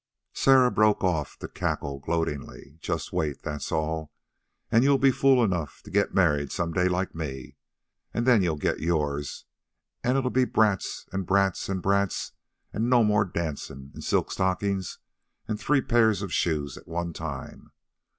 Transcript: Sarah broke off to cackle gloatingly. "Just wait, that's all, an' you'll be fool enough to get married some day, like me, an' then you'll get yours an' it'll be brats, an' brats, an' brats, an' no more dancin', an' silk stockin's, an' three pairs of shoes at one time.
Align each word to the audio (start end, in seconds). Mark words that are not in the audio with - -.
Sarah 0.33 0.71
broke 0.71 1.03
off 1.03 1.37
to 1.37 1.47
cackle 1.47 1.99
gloatingly. 1.99 2.79
"Just 2.81 3.13
wait, 3.13 3.43
that's 3.43 3.71
all, 3.71 4.11
an' 4.71 4.81
you'll 4.81 4.97
be 4.97 5.11
fool 5.11 5.43
enough 5.43 5.83
to 5.83 5.91
get 5.91 6.11
married 6.11 6.51
some 6.51 6.73
day, 6.73 6.89
like 6.89 7.13
me, 7.13 7.55
an' 8.11 8.23
then 8.23 8.41
you'll 8.41 8.57
get 8.57 8.79
yours 8.79 9.45
an' 10.03 10.17
it'll 10.17 10.31
be 10.31 10.45
brats, 10.45 11.05
an' 11.13 11.21
brats, 11.21 11.69
an' 11.69 11.81
brats, 11.81 12.31
an' 12.73 12.89
no 12.89 13.03
more 13.03 13.25
dancin', 13.25 13.91
an' 13.93 14.01
silk 14.01 14.31
stockin's, 14.31 14.97
an' 15.47 15.57
three 15.57 15.81
pairs 15.81 16.23
of 16.23 16.33
shoes 16.33 16.77
at 16.77 16.87
one 16.87 17.13
time. 17.13 17.71